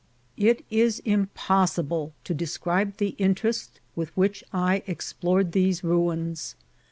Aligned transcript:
It 0.37 0.65
is 0.71 0.97
impossible 1.05 2.11
to 2.23 2.33
describe 2.33 2.97
the 2.97 3.09
interest 3.19 3.79
with 3.95 4.09
which 4.17 4.43
I 4.51 4.81
explored 4.87 5.51
these 5.51 5.83
ruins. 5.83 6.55